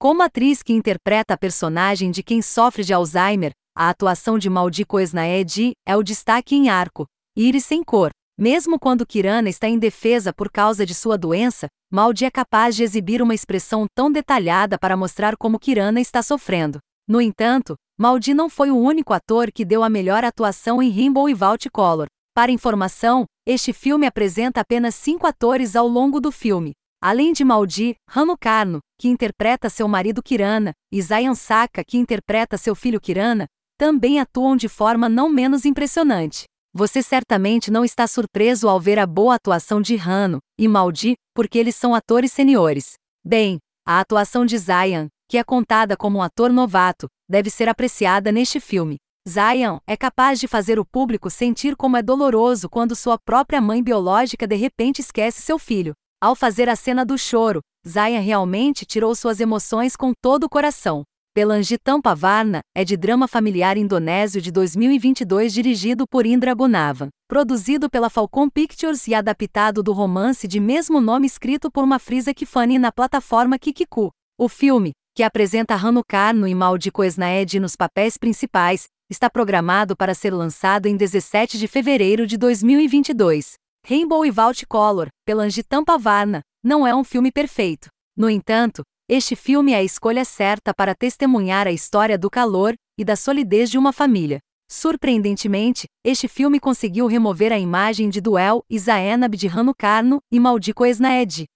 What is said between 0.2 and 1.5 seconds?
atriz que interpreta a